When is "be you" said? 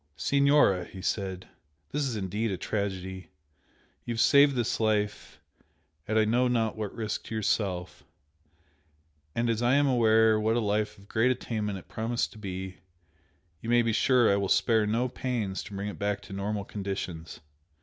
12.39-13.69